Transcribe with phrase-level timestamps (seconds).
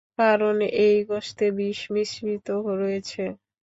[0.19, 2.47] কারণ এই গোস্তে বিষ মিশ্রিত
[2.73, 3.23] রয়েছে।